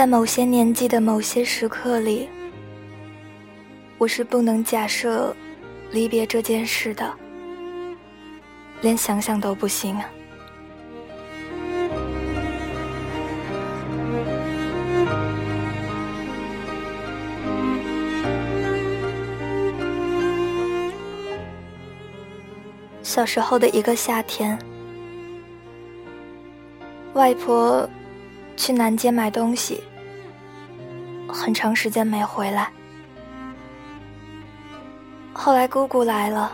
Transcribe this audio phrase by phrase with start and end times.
[0.00, 2.26] 在某些年纪的某些时刻里，
[3.98, 5.36] 我是不能假设
[5.90, 7.14] 离别这件事的，
[8.80, 10.08] 连想想都不行啊。
[23.02, 24.58] 小时候的一个夏天，
[27.12, 27.86] 外婆
[28.56, 29.82] 去南街买东西。
[31.32, 32.70] 很长时间没回来，
[35.32, 36.52] 后来姑姑来了，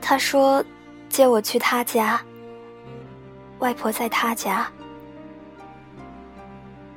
[0.00, 0.64] 她说
[1.08, 2.20] 接我去她家。
[3.58, 4.70] 外婆在她家。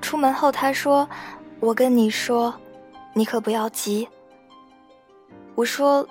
[0.02, 1.08] 出门后，她说
[1.60, 2.54] ：“我跟你说，
[3.14, 4.08] 你可不要急。”
[5.56, 6.08] 我说：“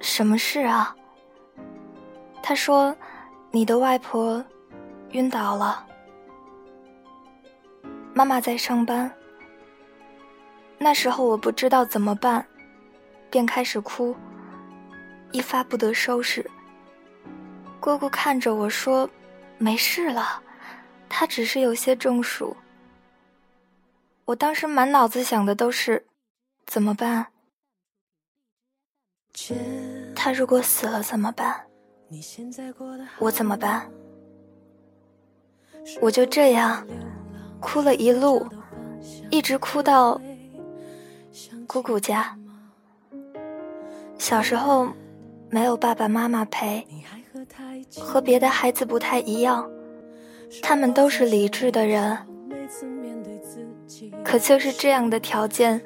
[0.00, 0.94] 什么事啊？”
[2.42, 2.94] 她说
[3.50, 4.44] ：“你的外婆
[5.10, 5.84] 晕倒了，
[8.14, 9.10] 妈妈在上班。”
[10.78, 12.46] 那时候我不知道怎么办，
[13.30, 14.14] 便开始哭，
[15.32, 16.48] 一发不得收拾。
[17.80, 19.08] 姑姑看着我说
[19.58, 20.42] ：“没事了，
[21.08, 22.56] 她只是有些中暑。”
[24.24, 26.06] 我当时满脑子想的都是
[26.66, 27.26] 怎么办？
[30.14, 31.66] 她如果死了怎么办？
[33.18, 33.90] 我怎么办？
[36.00, 36.86] 我就这样
[37.60, 38.46] 哭了一路，
[39.30, 40.20] 一直哭到。
[41.66, 42.36] 姑姑家，
[44.18, 44.88] 小时候
[45.50, 46.86] 没有爸爸妈妈陪，
[48.00, 49.68] 和别的孩子不太一样，
[50.62, 52.18] 他们都是理智的人，
[54.24, 55.80] 可就是这样的条件，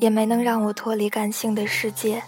[0.00, 2.22] 也没能让我脱离感性的世界。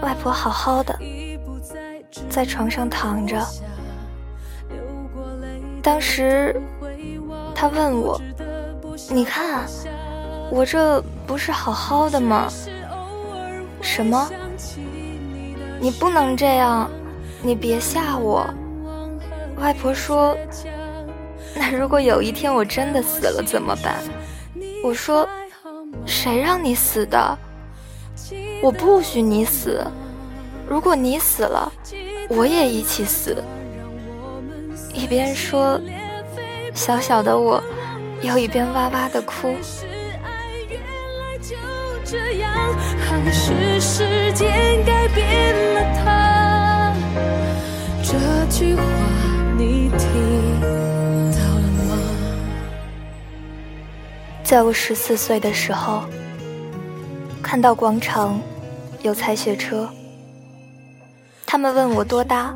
[0.00, 0.98] 外婆好好的，
[2.28, 3.44] 在床上躺着，
[5.82, 6.58] 当时
[7.54, 8.20] 她问我。
[9.08, 9.64] 你看，
[10.50, 12.48] 我这不是好好的吗？
[13.80, 14.30] 什么？
[15.80, 16.90] 你不能这样，
[17.42, 18.48] 你别吓我。
[19.58, 20.36] 外婆说
[21.56, 23.96] ：“那如果有一天我真的死了怎么办？”
[24.84, 25.28] 我说
[26.06, 27.38] ：“谁让你死的？
[28.62, 29.84] 我不许你死。
[30.68, 31.72] 如果你死了，
[32.28, 33.42] 我也一起死。”
[34.92, 35.80] 一边说，
[36.74, 37.62] 小小的我。
[38.22, 39.56] 又一边哇哇的哭。
[54.44, 56.02] 在我十四岁的时候，
[57.42, 58.38] 看到广场
[59.00, 59.88] 有踩雪车，
[61.46, 62.54] 他们问我多大，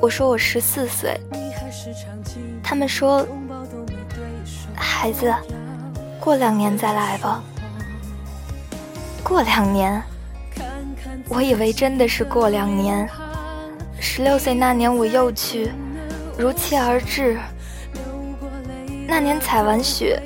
[0.00, 1.20] 我说我十四岁，
[2.62, 3.26] 他们说。
[5.02, 5.34] 孩子，
[6.20, 7.42] 过两年再来吧。
[9.20, 10.00] 过两年，
[11.28, 13.08] 我以为真的是过两年。
[13.98, 15.72] 十六岁那年我又去，
[16.38, 17.36] 如期而至。
[19.04, 20.22] 那年采完雪，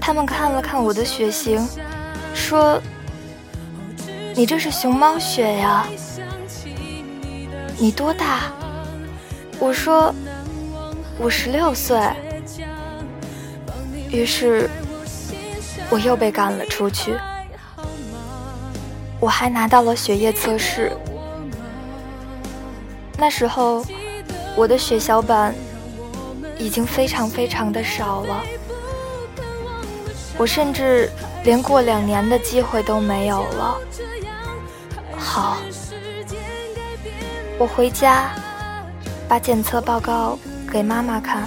[0.00, 1.60] 他们看了看我的血型，
[2.32, 2.80] 说
[4.34, 5.86] ：“你这是熊猫血呀。”
[7.76, 8.44] 你多大？
[9.58, 10.10] 我说
[11.20, 12.00] ：“我十六岁。”
[14.10, 14.68] 于是，
[15.90, 17.14] 我又被赶了出去。
[19.20, 20.92] 我还拿到了血液测试。
[23.16, 23.84] 那时候，
[24.56, 25.54] 我的血小板
[26.56, 28.42] 已经非常非常的少了。
[30.36, 31.10] 我甚至
[31.44, 33.76] 连过两年的机会都没有了。
[35.16, 35.58] 好，
[37.58, 38.30] 我回家
[39.28, 40.38] 把检测报告
[40.70, 41.46] 给妈妈看。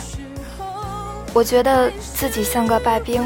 [1.34, 3.24] 我觉得自己像个败兵。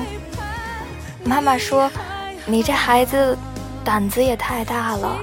[1.24, 1.90] 妈妈说
[2.46, 3.36] ：“你这孩子
[3.84, 5.18] 胆子也太大了，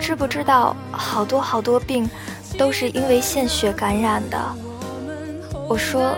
[0.00, 2.08] 知不知道好多好多病
[2.56, 4.38] 都是因为献血感染的？”
[5.68, 6.16] 我说：“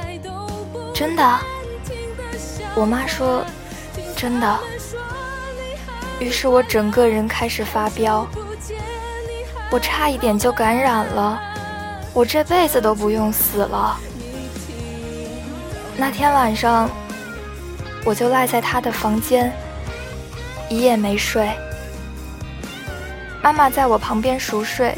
[0.95, 1.39] 真的。”
[2.77, 3.45] 我妈说
[4.17, 4.59] ：“真的。”
[6.21, 8.25] 于是我整个人开始发飙，
[9.71, 11.41] 我差一点就感染了，
[12.13, 13.99] 我这辈子都不用死了。
[15.97, 16.91] 那天晚上，
[18.05, 19.53] 我就赖在他的房间，
[20.69, 21.49] 一夜没睡。
[23.41, 24.97] 妈妈在我旁边熟睡，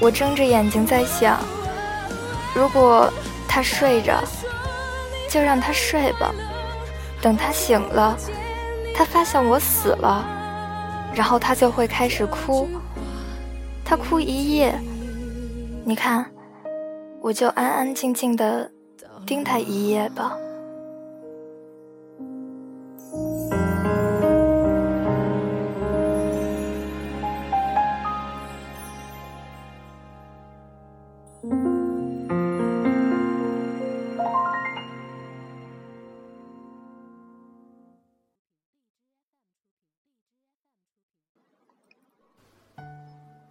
[0.00, 1.40] 我睁着眼睛在想：
[2.54, 3.10] 如果
[3.48, 4.22] 他睡着，
[5.30, 6.30] 就让他睡吧。
[7.22, 8.14] 等他醒了，
[8.94, 10.24] 他发现我死了，
[11.14, 12.68] 然后他就会开始哭。
[13.82, 14.78] 他哭一夜，
[15.84, 16.26] 你看，
[17.22, 18.70] 我就安安静静的。
[19.26, 20.38] 盯他一夜吧。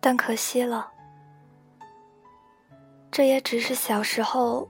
[0.06, 0.92] 但可惜了，
[3.10, 4.68] 这也只是小时候。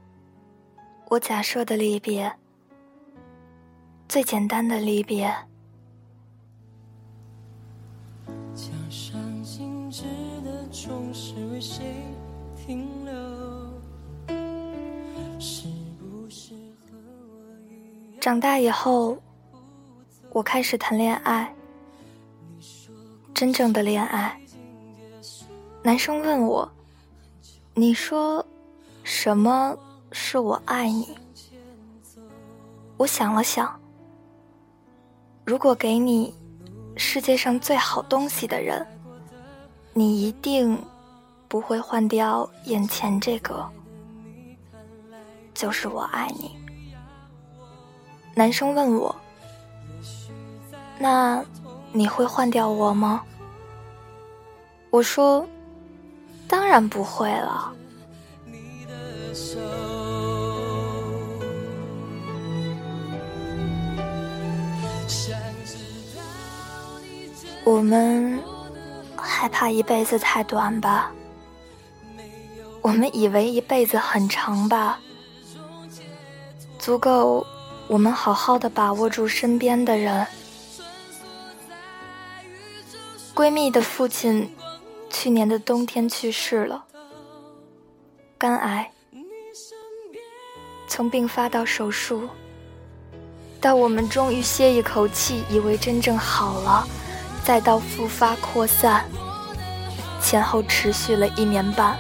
[1.13, 2.33] 我假设的离别，
[4.07, 5.31] 最简单的离别。
[18.19, 19.15] 长大以后，
[20.31, 21.53] 我开始谈恋爱，
[23.35, 24.41] 真正的恋爱。
[25.83, 26.71] 男生问我
[27.75, 28.43] ：“你说
[29.03, 29.77] 什么？”
[30.13, 31.17] 是我爱你。
[32.97, 33.77] 我想了想，
[35.43, 36.33] 如果给你
[36.95, 38.85] 世界上最好东西的人，
[39.91, 40.79] 你一定
[41.47, 43.67] 不会换掉眼前这个，
[45.55, 46.55] 就是我爱你。
[48.35, 49.15] 男生问我
[50.99, 51.43] ：“那
[51.91, 53.23] 你会换掉我吗？”
[54.91, 55.45] 我说
[56.47, 57.73] ：“当然不会了。”
[67.65, 68.41] 我们
[69.15, 71.11] 害怕一辈子太短吧？
[72.81, 74.99] 我们以为一辈子很长吧？
[76.77, 77.47] 足够
[77.87, 80.27] 我们好好的把握住身边的人。
[83.33, 84.53] 闺蜜的父亲
[85.09, 86.83] 去年的冬天去世了，
[88.37, 88.91] 肝癌。
[90.87, 92.27] 从病发到手术，
[93.61, 96.87] 到我们终于歇一口气，以为真正好了。
[97.43, 99.03] 再到复发扩散，
[100.21, 101.97] 前后持续了一年半。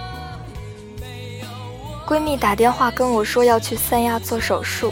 [2.07, 4.91] 闺蜜打电话跟我说要去三亚做手术，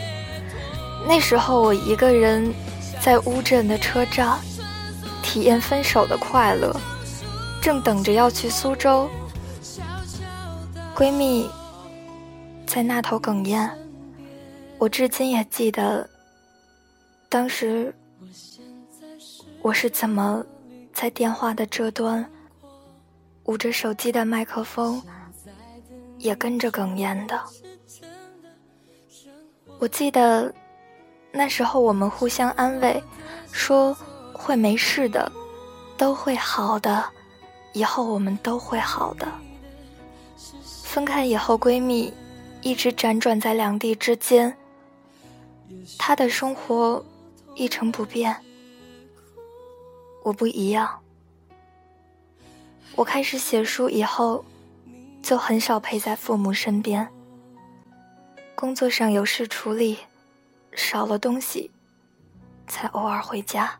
[1.07, 2.53] 那时候我一个人
[3.01, 4.37] 在乌镇的车站，
[5.23, 6.75] 体验分手的快乐，
[7.61, 9.09] 正等着要去苏州。
[10.95, 11.49] 闺蜜
[12.65, 13.69] 在那头哽咽，
[14.77, 16.09] 我至今也记得
[17.29, 17.95] 当时。
[19.63, 20.43] 我是怎么
[20.91, 22.27] 在电话的这端
[23.43, 24.99] 捂着手机的麦克风，
[26.17, 27.39] 也跟着哽咽的？
[29.77, 30.51] 我记得
[31.31, 33.01] 那时候我们互相安慰，
[33.51, 33.95] 说
[34.33, 35.31] 会没事的，
[35.95, 37.03] 都会好的，
[37.73, 39.27] 以后我们都会好的。
[40.83, 42.11] 分开以后，闺蜜
[42.61, 44.57] 一直辗转在两地之间，
[45.99, 47.03] 她的生活
[47.53, 48.35] 一成不变。
[50.23, 51.01] 我不一样，
[52.95, 54.45] 我开始写书以后，
[55.21, 57.11] 就很少陪在父母身边。
[58.53, 59.97] 工作上有事处理，
[60.73, 61.71] 少了东西，
[62.67, 63.79] 才偶尔回家。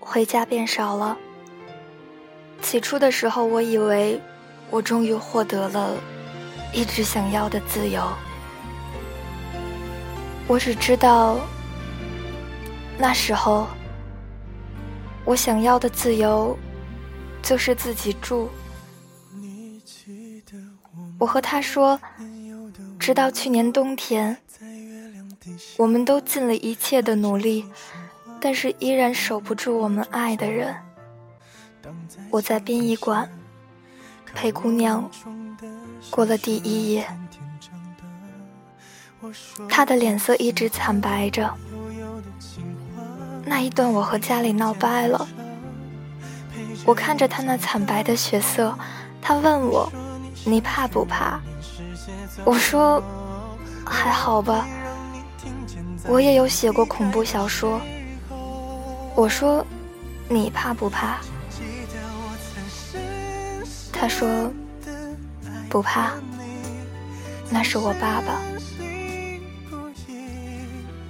[0.00, 1.18] 回家变少了。
[2.74, 4.20] 起初的时候，我以为
[4.68, 5.96] 我终于获得了
[6.72, 8.02] 一直想要的自由。
[10.48, 11.38] 我只知道，
[12.98, 13.68] 那时候
[15.24, 16.58] 我想要的自由
[17.44, 18.50] 就是自己住。
[21.20, 21.96] 我和他说，
[22.98, 24.36] 直到去年冬天，
[25.76, 27.66] 我们都尽了一切的努力。
[28.40, 30.74] 但是依然守不住我们爱的人。
[32.30, 33.28] 我在殡仪馆
[34.34, 35.08] 陪姑娘
[36.10, 37.06] 过了第一夜，
[39.68, 41.52] 她的脸色一直惨白着。
[43.44, 45.28] 那一段我和家里闹掰了，
[46.84, 48.76] 我看着她那惨白的血色，
[49.20, 49.90] 她问我
[50.44, 51.40] ：“你怕不怕？”
[52.44, 53.02] 我说
[53.84, 54.66] ：“还好吧。”
[56.06, 57.80] 我也有写过恐怖小说。
[59.14, 59.64] 我说
[60.28, 61.18] ：“你怕不怕？”
[64.04, 64.52] 他说
[65.70, 66.10] ：“不怕。”
[67.48, 68.38] 那是我爸爸。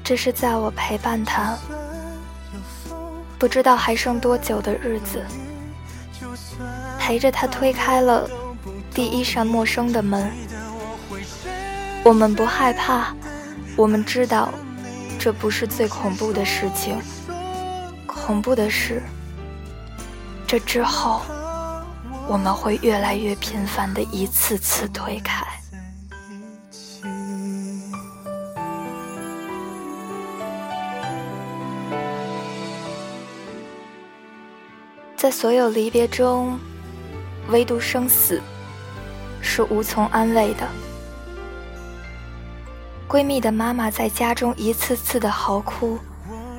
[0.04, 1.58] 这是在我陪伴他
[3.36, 5.24] 不知道还剩多久的日子，
[6.96, 8.30] 陪着他推开了
[8.92, 10.30] 第一扇陌生的门。
[12.04, 13.12] 我们不害怕，
[13.76, 14.50] 我们知道
[15.18, 16.96] 这不是最恐怖的事情。
[18.06, 19.02] 恐怖的是，
[20.46, 21.22] 这之后
[22.26, 25.44] 我们会越来越频繁的一次次推开。
[35.16, 36.58] 在所有离别中，
[37.48, 38.40] 唯独生死
[39.40, 40.68] 是无从安慰的。
[43.08, 45.98] 闺蜜的妈妈在家中一次次的嚎哭。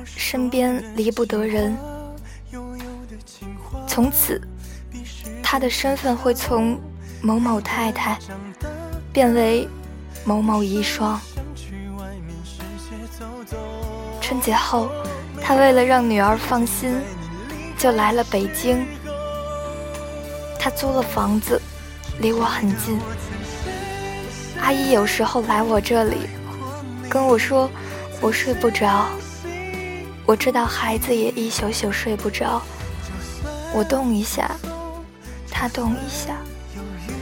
[0.04, 1.76] 身边离不得人，
[3.86, 4.40] 从此，
[5.56, 6.78] 她的身份会从
[7.22, 8.18] 某某太太
[9.10, 9.66] 变为
[10.22, 11.16] 某某遗孀。
[14.20, 14.90] 春节后，
[15.40, 17.00] 她为了让女儿放心，
[17.78, 18.86] 就来了北京。
[20.58, 21.58] 她租了房子，
[22.18, 23.00] 离我很近。
[24.60, 26.28] 阿姨有时候来我这里，
[27.08, 27.70] 跟我说
[28.20, 29.06] 我睡不着。
[30.26, 32.60] 我知道孩子也一宿宿睡不着，
[33.72, 34.50] 我动一下，
[35.58, 36.36] 他动一下，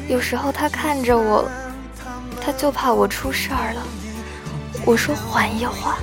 [0.08, 1.48] 有时候他看着我，
[2.40, 3.82] 他就怕我出事儿了。
[4.84, 5.96] 我说缓一缓，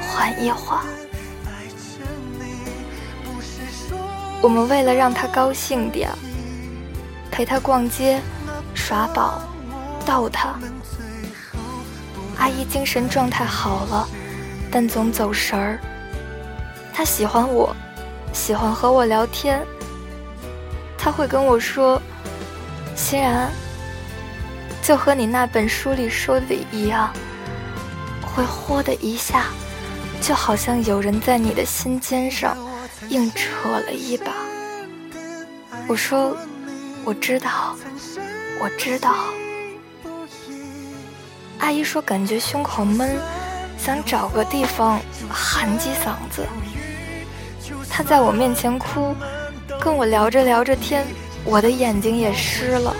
[0.00, 0.84] 缓一缓。
[4.40, 6.08] 我们为了让他高兴点，
[7.32, 8.20] 陪他逛街、
[8.72, 9.42] 耍宝、
[10.06, 10.54] 逗他。
[12.38, 14.08] 阿姨精神状态好了，
[14.70, 15.80] 但总走神儿。
[16.92, 17.74] 他喜欢我，
[18.32, 19.60] 喜欢和我聊天。
[21.04, 22.00] 他会跟我说
[22.96, 23.52] ：“欣然，
[24.82, 27.12] 就和你那本书里说的一样，
[28.22, 29.48] 会豁的一下，
[30.22, 32.56] 就好像有人在你的心尖上
[33.10, 34.32] 硬扯了一把。”
[35.86, 36.34] 我说
[37.04, 37.76] ：“我知道，
[38.58, 39.14] 我知道。”
[41.60, 43.14] 阿姨说：“感觉胸口闷，
[43.76, 46.46] 想找个地方喊几嗓子。”
[47.90, 49.14] 她在我面前哭，
[49.84, 51.06] 跟我聊着聊着天，
[51.44, 52.96] 我的眼睛也湿了。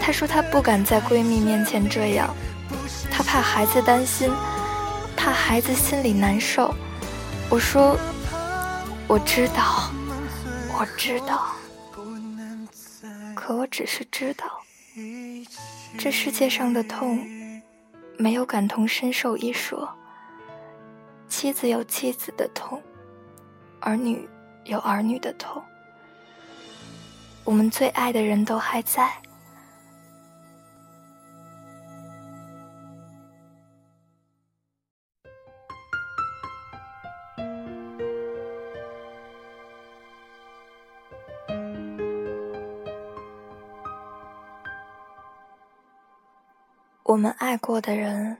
[0.00, 2.32] 她说她不敢在闺蜜面前这样，
[3.10, 4.30] 她怕孩子担心，
[5.16, 6.72] 怕孩子心里难受。
[7.50, 7.98] 我说，
[9.08, 9.90] 我知道，
[10.78, 11.56] 我知道，
[13.34, 14.46] 可我只是知道，
[15.98, 17.18] 这世界上的痛，
[18.16, 19.92] 没有感同身受一说。
[21.28, 22.80] 妻子有妻子的痛。
[23.80, 24.28] 儿女
[24.64, 25.62] 有儿女的痛，
[27.44, 29.10] 我们最爱的人都还在。
[47.04, 48.38] 我们爱过的人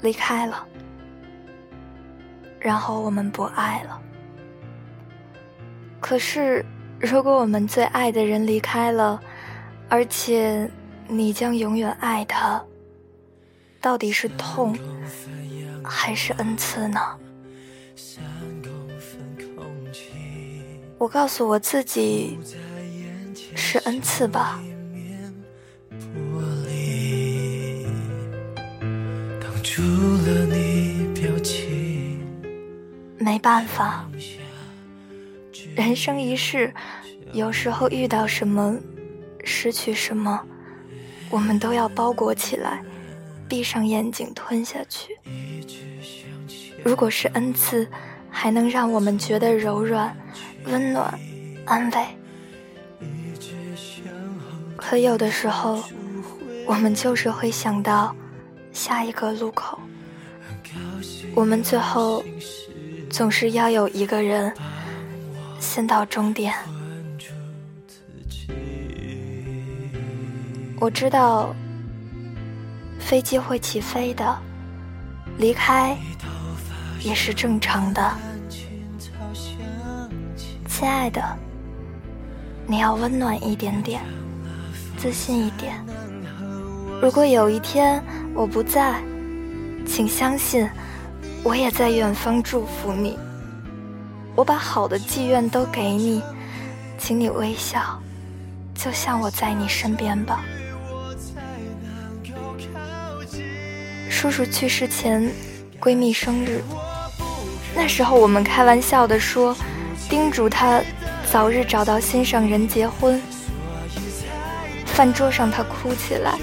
[0.00, 0.66] 离开了，
[2.58, 4.03] 然后我们不爱了。
[6.06, 6.62] 可是，
[7.00, 9.18] 如果我们最爱的人离开了，
[9.88, 10.70] 而且
[11.08, 12.62] 你将永远爱他，
[13.80, 14.76] 到底是痛
[15.82, 17.00] 还是恩赐呢？
[20.98, 22.38] 我告诉我自己，
[23.56, 24.62] 是恩赐吧。
[33.18, 34.06] 没办法，
[35.76, 36.72] 人生一世，
[37.32, 38.78] 有时候遇到什么，
[39.42, 40.40] 失去什么，
[41.30, 42.82] 我们都要包裹起来，
[43.48, 45.18] 闭上眼睛吞下去。
[46.84, 47.88] 如果是恩赐，
[48.30, 50.16] 还能让我们觉得柔软。
[50.66, 51.18] 温暖，
[51.66, 52.06] 安慰。
[54.76, 55.82] 可有的时候，
[56.66, 58.14] 我们就是会想到
[58.72, 59.78] 下一个路口，
[61.34, 62.24] 我们最后
[63.10, 64.50] 总是要有一个人
[65.64, 66.54] 先到终点。
[70.78, 71.54] 我知道
[73.00, 74.38] 飞机会起飞的，
[75.38, 75.96] 离开
[77.00, 78.12] 也是正常的。
[80.68, 81.20] 亲爱的，
[82.66, 84.02] 你要温暖一点点，
[84.98, 85.74] 自信一点。
[87.00, 88.04] 如果有一天
[88.34, 89.02] 我不在，
[89.86, 90.68] 请相信，
[91.42, 93.18] 我也在远方祝福你。
[94.34, 96.22] 我把好的祈愿都给你，
[96.98, 98.00] 请你微笑，
[98.74, 100.44] 就像我在你身边吧。
[104.10, 105.30] 叔叔去世前，
[105.80, 106.62] 闺蜜生日，
[107.74, 109.56] 那时候我们开玩笑的说。
[110.06, 110.82] 叮嘱他
[111.32, 113.20] 早日找到心上人结婚。
[114.84, 116.38] 饭桌上，他哭起来，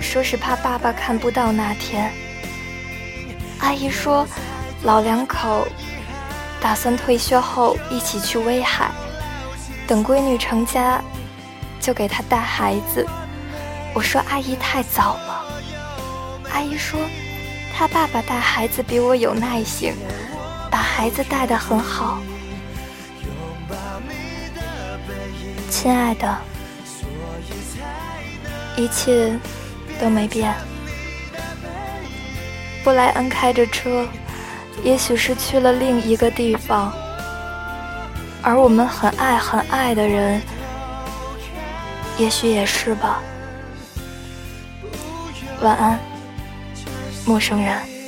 [0.00, 2.12] 说是怕爸爸看不到那天。
[3.58, 4.26] 阿姨说，
[4.84, 5.66] 老两口
[6.60, 8.90] 打算退休后一起去威海，
[9.86, 11.02] 等闺女成家
[11.80, 13.06] 就给她带孩子。
[13.94, 15.44] 我说阿姨太早了。
[16.52, 17.00] 阿姨说，
[17.74, 19.94] 她爸爸带孩子比我有耐心，
[20.70, 22.20] 把孩子带得很好。
[25.70, 26.38] 亲爱的，
[28.76, 29.38] 一切
[29.98, 30.54] 都没变。
[32.84, 34.06] 布莱恩开着车，
[34.82, 36.92] 也许是去了另一个地方，
[38.42, 40.40] 而我们很爱很爱的人，
[42.16, 43.22] 也许也是吧。
[45.60, 45.98] 晚安，
[47.26, 47.99] 陌生人。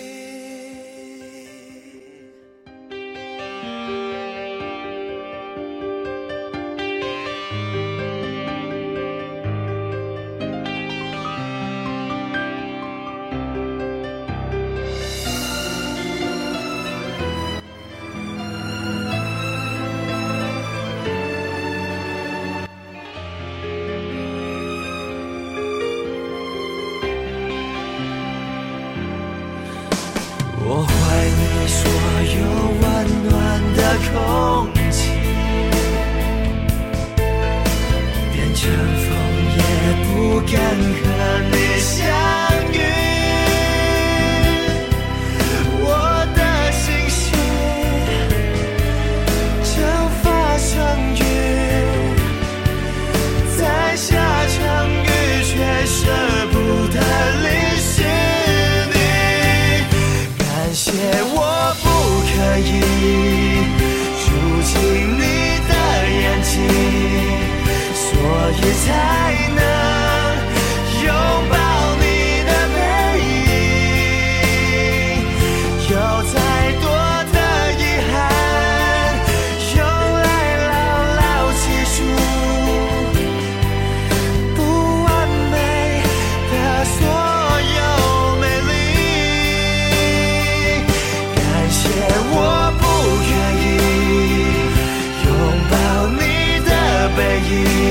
[97.16, 97.81] 背影。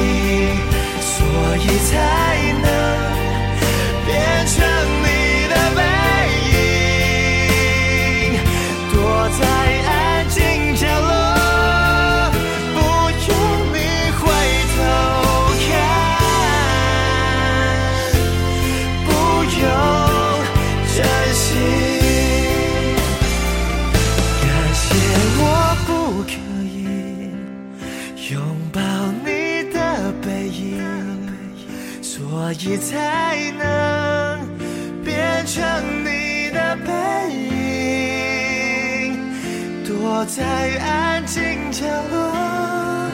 [40.21, 40.43] 我在
[40.77, 43.09] 安静角落。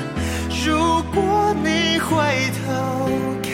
[0.66, 2.12] 如果你回
[2.60, 3.47] 头